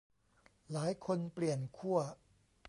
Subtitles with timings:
[0.71, 1.99] หลายคนเปลี่ยนขั้ว